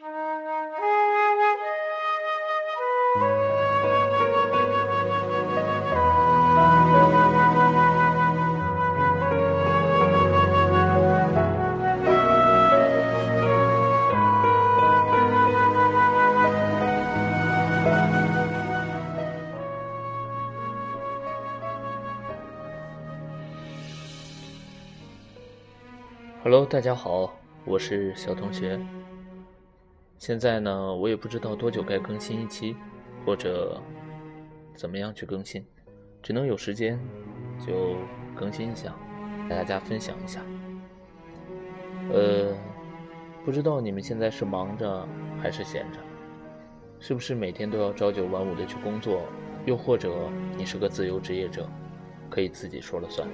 [0.00, 0.14] Hello，
[26.64, 27.34] 大家好，
[27.64, 28.78] 我是小同学。
[30.18, 32.76] 现在呢，我也不知道多久该更新一期，
[33.24, 33.80] 或者
[34.74, 35.64] 怎么样去更新，
[36.20, 36.98] 只能有时间
[37.64, 37.96] 就
[38.34, 38.92] 更新一下，
[39.48, 40.40] 和大家分享一下。
[42.12, 42.52] 呃，
[43.44, 45.06] 不知道你们现在是忙着
[45.40, 46.00] 还是闲着？
[46.98, 49.22] 是不是每天都要朝九晚五的去工作？
[49.66, 50.12] 又或者
[50.56, 51.68] 你是个自由职业者，
[52.28, 53.28] 可以自己说了算？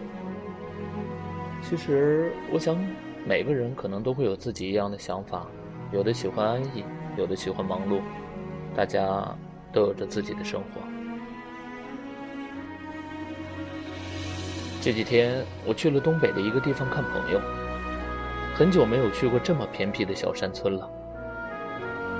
[1.62, 2.76] 其实，我想
[3.26, 5.46] 每个人可能都会有自己一样的想法，
[5.94, 6.84] 有的喜欢安逸，
[7.16, 8.00] 有的喜欢忙碌，
[8.74, 9.32] 大家
[9.72, 10.80] 都有着自己的生活。
[14.82, 17.40] 这几天我去了东北的一个地方看朋友，
[18.56, 20.90] 很久没有去过这么偏僻的小山村了。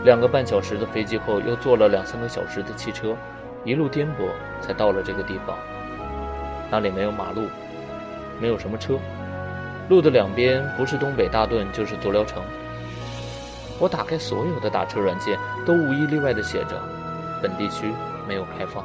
[0.05, 3.16] 两个半小时的飞机后，又坐了两三个小时的汽车，
[3.64, 4.28] 一路颠簸
[4.61, 5.59] 才到了这个地方。
[6.70, 7.48] 那里没有马路，
[8.41, 9.00] 没有什么车。
[9.88, 12.41] 路的两边不是东北大墩，就是足疗城。
[13.78, 16.80] 我打开所有的打车软件，都无一例外的写着
[17.42, 17.92] “本地区
[18.27, 18.84] 没有开放”。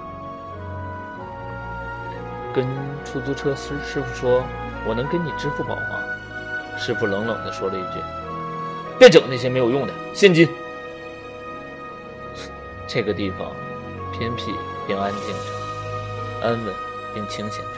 [2.53, 2.67] 跟
[3.05, 4.43] 出租车师师傅说
[4.87, 6.03] ：“我能给你支付宝吗？”
[6.75, 7.99] 师傅冷冷的说了一句
[8.97, 10.49] ：“别整那些没有用的，现金。”
[12.87, 13.51] 这个地方
[14.11, 14.51] 偏僻
[14.87, 16.73] 并安静着，安稳
[17.13, 17.71] 并清闲着。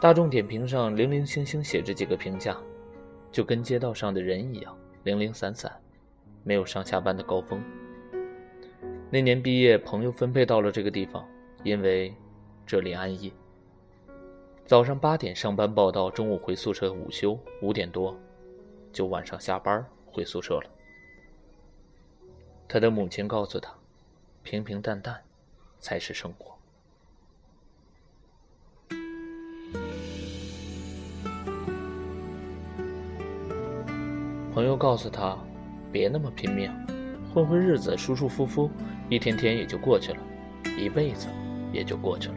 [0.00, 2.56] 大众点评上零零星星写着几个评价，
[3.30, 5.72] 就跟街道上的人一样零零散散，
[6.44, 7.62] 没有上下班的高峰。
[9.10, 11.28] 那年毕业，朋友分配到了这个地方，
[11.64, 12.14] 因为
[12.64, 13.32] 这里安逸。
[14.64, 18.16] 早上八点上班报到，中午回宿舍午休，五点多
[18.92, 20.70] 就晚上下班回宿舍了。
[22.68, 23.74] 他的母亲告诉他
[24.42, 25.20] ：“平平淡淡
[25.78, 26.56] 才是生活。”
[34.54, 35.34] 朋友告诉他
[35.90, 36.70] ：“别那么拼命，
[37.32, 38.70] 混混日子，舒舒服服，
[39.08, 40.18] 一天天也就过去了，
[40.78, 41.26] 一辈子
[41.72, 42.34] 也就过去了。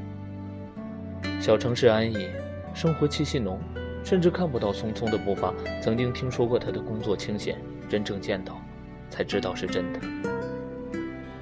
[1.42, 2.30] 小城市安逸，
[2.74, 3.60] 生活气息浓，
[4.02, 5.54] 甚至看不到匆匆的步伐。
[5.82, 7.58] 曾经听说过他的工作清闲，
[7.90, 8.62] 真正见到，
[9.10, 10.00] 才知道是真的。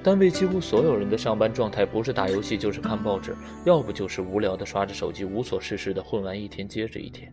[0.02, 3.32] 单位几乎所有人的上班状态，不是打游戏，就是看报纸，
[3.64, 7.32] 要不就是无聊的刷着手机，无所事事的混完一天接着一天。”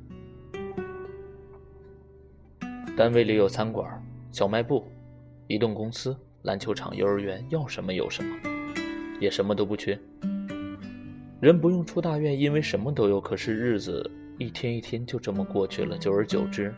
[3.01, 3.99] 单位里有餐馆、
[4.31, 4.85] 小卖部、
[5.47, 8.37] 移动公司、篮球场、幼儿园，要什么有什么，
[9.19, 9.99] 也什么都不缺。
[11.39, 13.19] 人不用出大院，因为什么都有。
[13.19, 14.07] 可是日子
[14.37, 16.71] 一天一天就这么过去了，久而久之，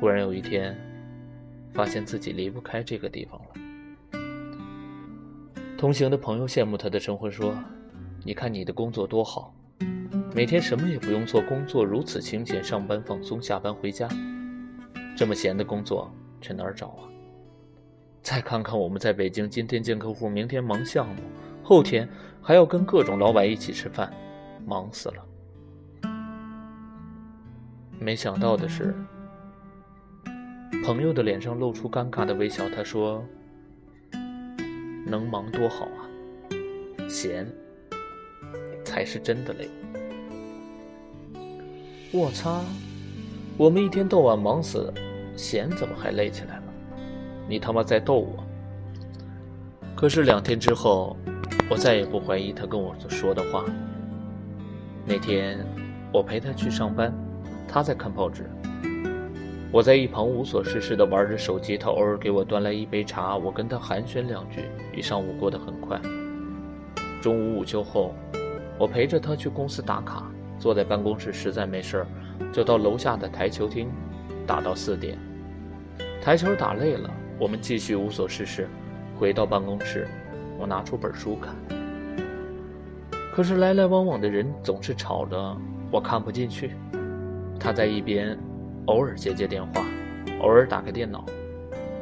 [0.00, 0.74] 忽然有一天，
[1.74, 4.18] 发现自己离不开这个地方了。
[5.76, 7.54] 同行的朋友羡慕他的生活，说
[8.24, 9.54] ：“你看你的工作多好，
[10.34, 14.08] 每天什么也不用做，工作如此清闲，上班放松，下班回家。”
[15.16, 17.08] 这么闲的工作去哪儿找啊？
[18.22, 21.22] 再看看我们在北京，今天见客户，明天忙项目，
[21.62, 22.08] 后天
[22.40, 24.12] 还要跟各种老板一起吃饭，
[24.64, 26.10] 忙死了。
[27.98, 28.94] 没想到的是，
[30.84, 32.68] 朋友的脸上露出尴尬的微笑。
[32.68, 33.24] 他说
[35.06, 36.06] ：“能忙多好啊，
[37.08, 37.46] 闲
[38.84, 39.68] 才是真的累。”
[42.12, 42.60] 我擦！
[43.58, 44.92] 我们一天到晚忙死，
[45.36, 46.62] 闲怎么还累起来了？
[47.46, 48.42] 你他妈在逗我！
[49.94, 51.16] 可是两天之后，
[51.70, 53.64] 我再也不怀疑他跟我说的话。
[55.04, 55.58] 那天，
[56.12, 57.12] 我陪他去上班，
[57.68, 58.50] 他在看报纸，
[59.70, 61.76] 我在一旁无所事事的玩着手机。
[61.76, 64.62] 他偶尔给我端来一杯茶，我跟他寒暄两句。
[64.96, 66.00] 一上午过得很快。
[67.20, 68.14] 中午午休后，
[68.78, 70.24] 我陪着他去公司打卡，
[70.58, 72.06] 坐在办公室实在没事儿。
[72.50, 73.90] 就到楼下的台球厅，
[74.46, 75.18] 打到四点。
[76.22, 78.68] 台球打累了，我们继续无所事事。
[79.18, 80.08] 回到办公室，
[80.58, 81.54] 我拿出本书看。
[83.34, 85.56] 可是来来往往的人总是吵得
[85.90, 86.72] 我看不进去。
[87.58, 88.38] 他在一边，
[88.86, 89.84] 偶尔接接电话，
[90.40, 91.24] 偶尔打开电脑，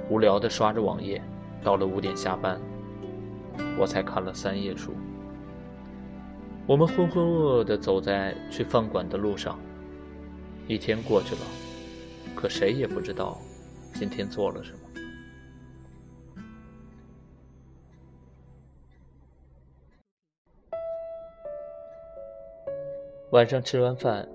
[0.08, 1.20] 无聊地刷着网页。
[1.62, 2.58] 到了五点下班，
[3.78, 4.92] 我才看了三页书。
[6.66, 9.58] 我们浑浑噩噩地走在去饭馆的路上。
[10.70, 11.40] 一天过去了
[12.32, 13.36] 可谁也不知道
[13.92, 14.78] 今天做了什么。
[23.32, 24.28] 晚上吃完饭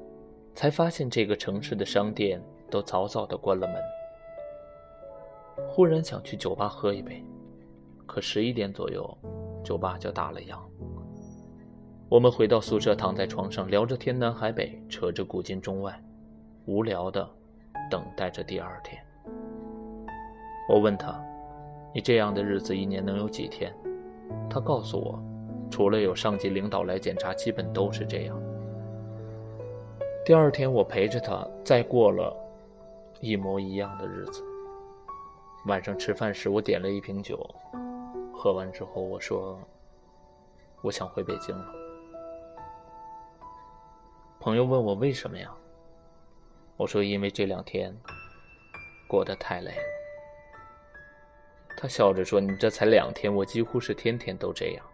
[0.53, 3.77] 才发现这个城市的商店都早早的关了门。
[5.69, 7.23] 忽然想去酒吧喝一杯
[8.05, 9.17] 可十一点左右
[9.63, 10.59] 酒吧就打了烊。
[12.09, 15.97] 我们回到宿舍躺在床上聊着天南海北扯着古今中外
[16.65, 17.27] 无聊的
[17.89, 19.01] 等待着第二天。
[20.67, 21.23] 我问他
[21.93, 23.71] ：“你这样的日子一年能有几天？”
[24.49, 25.19] 他告诉我
[25.69, 28.35] ：“除了有上级领导来检查，基本都是这样。”
[30.25, 32.35] 第二天，我陪着他再过了
[33.21, 34.43] 一模一样的日子。
[35.67, 37.47] 晚上吃饭时，我点了一瓶酒，
[38.33, 39.59] 喝完之后，我说
[40.81, 41.65] ：“我想回北京了。”
[44.39, 45.51] 朋友问我为什么呀？
[46.77, 47.95] 我说：“因为这两天
[49.07, 49.83] 过得太累了。”
[51.77, 54.85] 他笑着说：“你这才两天，我几乎是天天都这样。”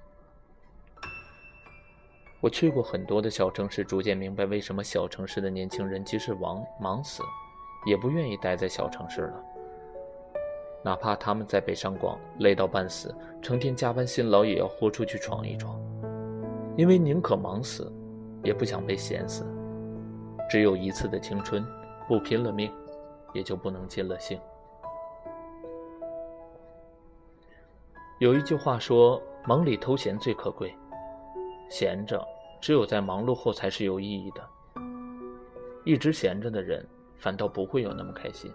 [2.40, 7.22] 我去过很多的小城市，逐渐明白为什么小城市的年轻人即使忙忙死，
[7.86, 9.44] 也不愿意待在小城市了。
[10.84, 15.80] 哪怕他们在北上广累到半死，成天加班辛劳，也要豁出去闯一闯，
[16.76, 17.92] 因为宁可忙死，
[18.44, 19.46] 也不想被闲死。
[20.52, 21.66] 只有一次的青春，
[22.10, 22.70] 不拼了命，
[23.32, 24.38] 也就不能尽了兴。
[28.20, 30.76] 有一句话说：“忙里偷闲最可贵。”
[31.72, 32.22] 闲着，
[32.60, 34.46] 只有在忙碌后才是有意义的。
[35.86, 38.52] 一直闲着的人，反倒不会有那么开心。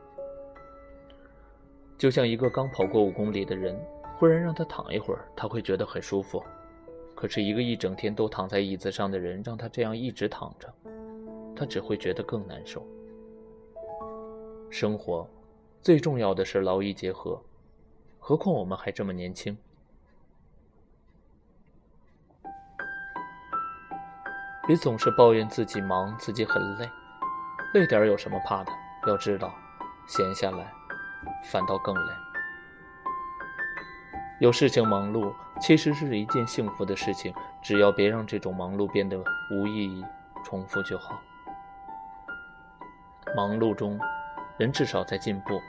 [1.97, 3.75] 就像一个刚跑过五公里的人，
[4.19, 6.43] 忽然让他躺一会儿，他会觉得很舒服；
[7.15, 10.71] 可是，一个一整天都躺在椅子上的人，让他这样一直躺着，
[11.57, 12.87] 他只会觉得更难受。
[14.71, 15.27] 生活
[15.81, 17.43] 最重要的是劳逸结合，
[18.19, 19.57] 何况我们还这么年轻。
[24.67, 26.89] 别总是抱怨自己忙，自己很累，
[27.73, 28.73] 累点有什么怕的？
[29.07, 29.55] 要知道，
[30.07, 30.73] 闲下来。
[31.51, 32.13] 反倒更累。
[34.41, 37.33] 有事情忙碌，其实是一件幸福的事情，
[37.63, 39.19] 只要别让这种忙碌变得
[39.51, 40.05] 无意义、
[40.45, 41.23] 重复就好。
[43.37, 44.01] 忙碌中，
[44.57, 45.61] 人至少在进步，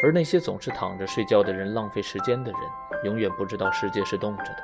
[0.00, 2.60] 而那些总是躺着睡觉的人、浪费时间的人，
[3.02, 4.62] 永远不知道世界是动着的。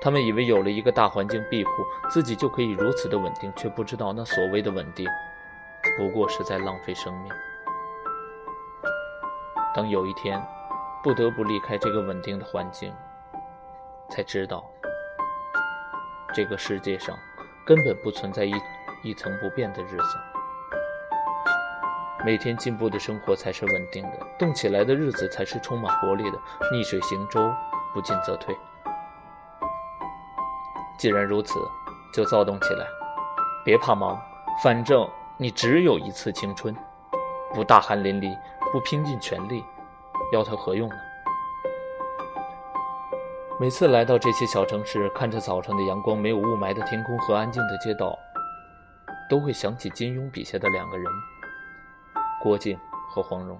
[0.00, 1.70] 他们以为有了一个大环境庇护，
[2.08, 5.04] 自己就可以如此的稳定，却不知道那所谓的稳定，
[5.98, 7.32] 不过是在浪费生命。
[9.74, 10.40] 等有一天，
[11.02, 12.94] 不得不离开这个稳定的环境，
[14.08, 14.64] 才知道，
[16.32, 17.18] 这个世界上
[17.66, 18.52] 根本不存在一
[19.02, 20.31] 一成不变的日子。
[22.24, 26.38] 每天进步的生活才是稳定的，动起来的日子才是充满活力的。
[26.72, 27.52] 逆水行舟，
[27.92, 28.56] 不进则退。
[30.96, 31.54] 既然如此，
[32.14, 32.86] 就躁动起来，
[33.64, 34.20] 别怕忙，
[34.62, 36.76] 反正你只有一次青春，
[37.52, 38.36] 不大汗淋漓。
[38.72, 39.62] 不拼尽全力，
[40.32, 40.94] 要它何用呢？
[43.60, 48.18] 每次来到这些小城市，看着早上的阳光、没有雾霾的天空和安静的街道，
[49.28, 51.06] 都会想起金庸笔下的两个人——
[52.42, 52.78] 郭靖
[53.08, 53.58] 和黄蓉。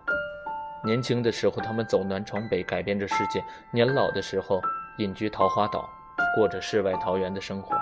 [0.85, 3.41] 年轻的时候，他们走南闯北，改变着世界；
[3.71, 4.61] 年老的时候，
[4.99, 5.89] 隐居桃花岛，
[6.35, 7.77] 过着世外桃源的生活。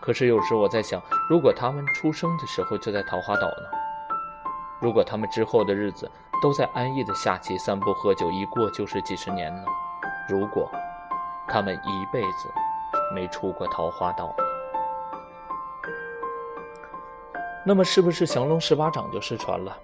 [0.00, 3.68] 可是有时我在想，如果他们出生的时候就在桃花岛呢？
[4.80, 6.08] 如果他们之后的日子
[6.40, 9.64] 都在安逸的下棋、散步、喝酒，一过就是几十年呢？
[10.28, 10.70] 如果
[11.48, 12.48] 他们一辈子
[13.12, 14.32] 没出过桃花岛，
[17.66, 19.76] 那么是不是降龙十八掌就失传了，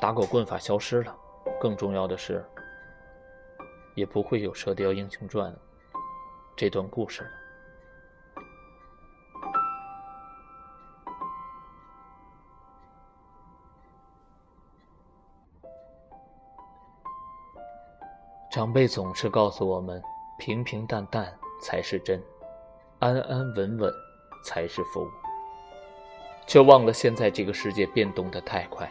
[0.00, 1.16] 打狗棍法消失了？
[1.60, 2.44] 更重要的是，
[3.96, 5.52] 也不会有《射雕英雄传》
[6.56, 7.30] 这段故事了。
[18.50, 20.00] 长辈总是告诉我们，
[20.38, 22.22] 平平淡淡才是真，
[23.00, 23.92] 安安稳稳
[24.44, 25.08] 才是福，
[26.46, 28.90] 却忘了现在这个世界变动的太快，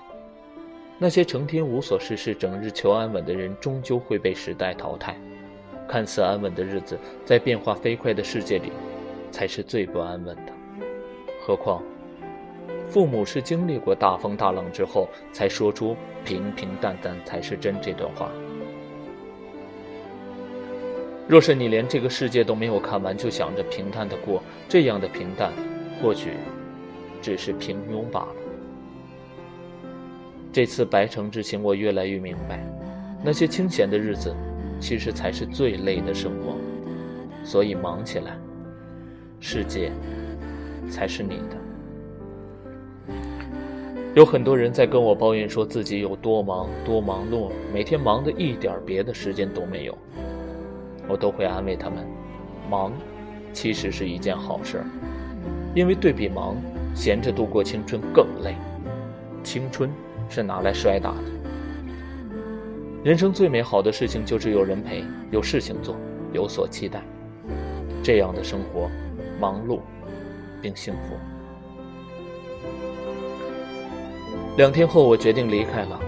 [0.99, 5.15] 那些成天无所事事、整日求安稳的人，终究会被时代淘汰。
[5.87, 8.71] 看似安稳的日子，在变化飞快的世界里，
[9.31, 10.51] 才是最不安稳的。
[11.39, 11.83] 何况，
[12.89, 18.31] 父母是经历过大风大浪之后，才说出“平平淡淡才是真”这段话。
[21.27, 25.53] 若是你连这个世界都没有看完，就想着平淡的过，这样的平淡，
[26.01, 26.31] 或许
[27.21, 28.35] 只是平庸罢了。
[30.51, 32.65] 这次白城之行，我越来越明白，
[33.23, 34.33] 那些清闲的日子，
[34.79, 36.55] 其实才是最累的生活。
[37.43, 38.37] 所以忙起来，
[39.39, 39.91] 世界
[40.89, 43.15] 才是你的。
[44.15, 49.95] 有很多人在跟我抱怨，说自己有多忙、多忙碌，每天忙得一点别的时间都没有。
[51.07, 52.03] 我都会安慰他们，
[52.69, 52.91] 忙
[53.53, 54.83] 其实是一件好事，
[55.75, 56.55] 因为对比忙，
[56.95, 58.55] 闲着度过青春更累。
[59.43, 59.89] 青春
[60.29, 61.23] 是拿来摔打的。
[63.03, 65.95] 人生最美好的事情就是有人陪，有事情做，
[66.33, 67.01] 有所期待。
[68.03, 68.89] 这样的生活，
[69.39, 69.79] 忙碌
[70.61, 71.15] 并幸福。
[74.57, 75.99] 两天后，我决定离开了。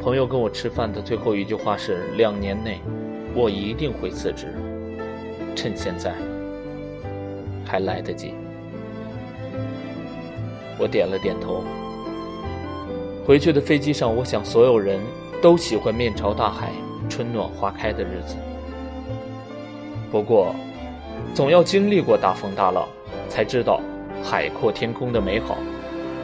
[0.00, 2.80] 朋友跟我吃饭的最后一句话是：两年内。
[3.36, 4.46] 我一定会辞职，
[5.56, 6.14] 趁现在
[7.64, 8.32] 还来得及。
[10.78, 11.64] 我点了点头。
[13.26, 15.00] 回去的飞机上，我想所有人
[15.40, 16.70] 都喜欢面朝大海、
[17.08, 18.36] 春暖花开的日子。
[20.10, 20.54] 不过，
[21.32, 22.86] 总要经历过大风大浪，
[23.28, 23.80] 才知道
[24.22, 25.56] 海阔天空的美好；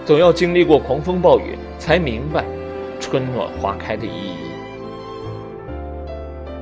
[0.05, 2.45] 总要经历过狂风暴雨，才明白
[3.01, 4.35] 春暖花开的意义。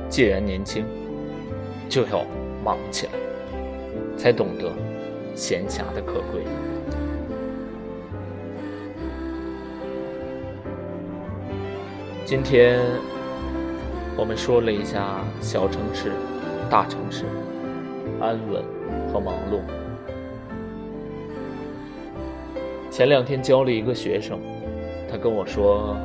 [0.07, 0.85] 既然年轻，
[1.89, 2.23] 就要
[2.63, 3.11] 忙起来，
[4.17, 4.71] 才懂得
[5.35, 6.41] 闲暇的可贵。
[12.29, 12.79] 今天
[14.15, 16.11] 我们说了一下小城市、
[16.69, 17.25] 大城市，
[18.21, 18.63] 安稳
[19.11, 19.59] 和忙碌。
[22.91, 24.39] 前两天教了一个学生，
[25.09, 25.97] 他跟我说：“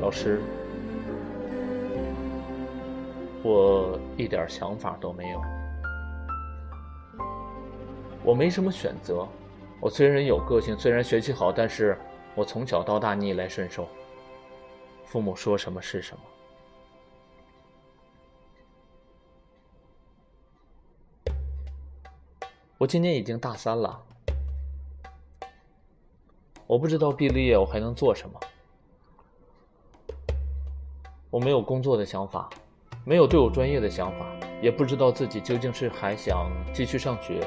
[0.00, 0.40] 老师。”
[3.42, 5.40] 我一点想法都没有，
[8.22, 9.26] 我没什么选择。
[9.80, 11.98] 我虽然有个性，虽然学习好，但是
[12.36, 13.88] 我从小到大逆来顺受，
[15.04, 16.22] 父母说什么是什么。
[22.78, 24.02] 我今年已经大三了，
[26.66, 28.40] 我不知道毕了业我还能做什么，
[31.30, 32.50] 我没有工作的想法。
[33.06, 34.26] 没有对我专业的想法，
[34.62, 37.46] 也不知道自己究竟是还想继续上学，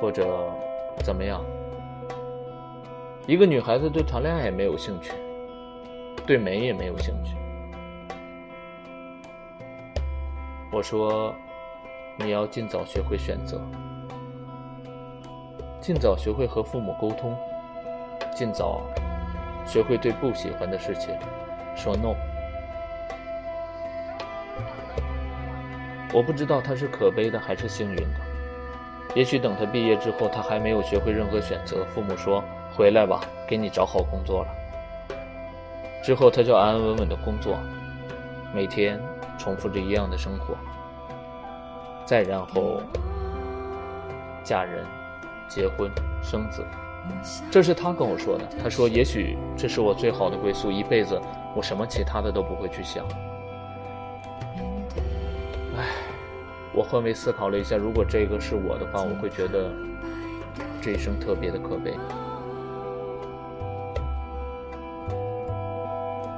[0.00, 0.50] 或者
[1.04, 1.44] 怎么样。
[3.26, 5.12] 一个女孩子对谈恋爱也没有兴趣，
[6.26, 7.36] 对美也没有兴趣。
[10.70, 11.34] 我说，
[12.16, 13.60] 你要尽早学会选择，
[15.80, 17.36] 尽早学会和父母沟通，
[18.34, 18.80] 尽早
[19.66, 21.14] 学会对不喜欢的事情
[21.76, 22.14] 说 no。
[26.14, 28.20] 我不知道他是可悲的还是幸运的。
[29.14, 31.84] 也许等他毕业之后，他还没有学会任何选择。
[31.86, 32.42] 父母说
[32.74, 34.48] ：“回来吧，给你找好工作了。”
[36.02, 37.58] 之后他就安安稳稳的工作，
[38.52, 39.00] 每天
[39.38, 40.56] 重复着一样的生活。
[42.04, 42.82] 再然后，
[44.42, 44.84] 嫁人、
[45.48, 45.88] 结婚、
[46.20, 46.66] 生子，
[47.50, 48.44] 这是他跟我说的。
[48.60, 51.18] 他说：“也许这是我最好的归宿，一辈子
[51.54, 53.06] 我什么其他的都不会去想。”
[55.78, 55.86] 唉
[56.74, 59.70] 我换位思考了一下，如果这个是我的话，我会觉得
[60.80, 61.94] 这一生特别的可悲。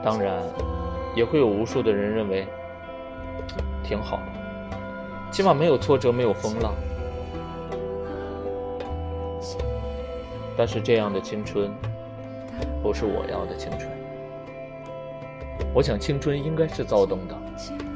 [0.04, 0.34] 当然，
[1.16, 2.46] 也会有无数的人认为
[3.82, 4.22] 挺好的，
[5.32, 6.74] 起码没有挫折，没有风浪。
[10.56, 11.72] 但是这样的青春
[12.82, 13.90] 不是我要的青春。
[15.72, 17.34] 我想，青春应该是躁动的。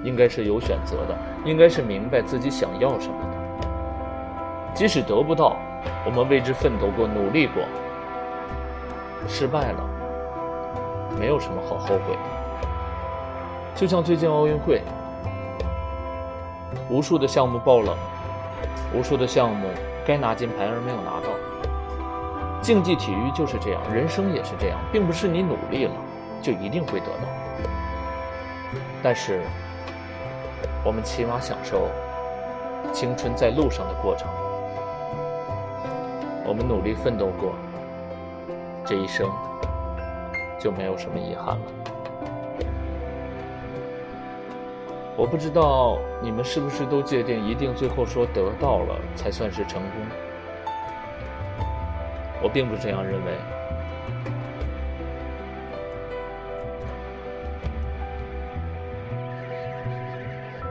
[0.04, 4.72] 应该是有选择的，应该是明白自己想要什么的。
[4.72, 5.56] 即使得不到，
[6.06, 7.64] 我们为之奋斗过、努力过，
[9.26, 9.84] 失败了，
[11.18, 12.20] 没有什么好后悔的。
[13.74, 14.82] 就像最近奥运会，
[16.88, 17.96] 无数的项目爆冷，
[18.94, 19.68] 无数的项目
[20.06, 21.28] 该拿金牌而没有拿到。
[22.62, 25.92] 竞技体育就是这样，人生也是这样，并不是你努力了
[26.40, 27.28] 就一定会得到。
[29.02, 29.42] 但是。
[30.84, 31.88] 我们起码享受
[32.92, 34.28] 青春在路上的过程。
[36.46, 37.52] 我们努力奋斗过，
[38.86, 39.28] 这一生
[40.58, 41.62] 就没有什么遗憾了。
[45.16, 49.90] 我不知道你们是不是都界定一定最后说得到了才算是成功？
[52.40, 53.32] 我并不这样认为。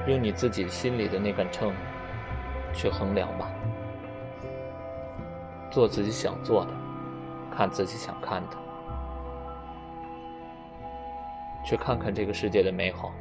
[0.08, 1.74] 用你自己心里的那杆秤
[2.74, 3.52] 去衡量吧，
[5.70, 6.72] 做自己想做的，
[7.54, 8.56] 看自己想看的，
[11.68, 13.12] 去看看这个世界的美好，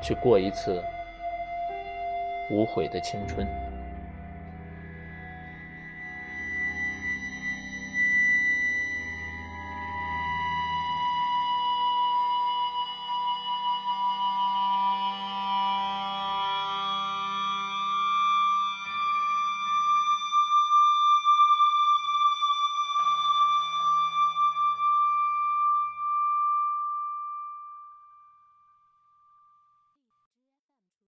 [0.00, 0.80] 去过一次
[2.48, 3.44] 无悔的青春。